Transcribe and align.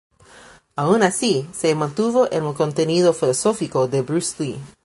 Aun 0.77 1.03
así, 1.03 1.47
se 1.53 1.75
mantuvo 1.75 2.25
el 2.31 2.51
contenido 2.55 3.13
filosófico 3.13 3.87
de 3.87 4.01
Bruce 4.01 4.43
Lee. 4.43 4.59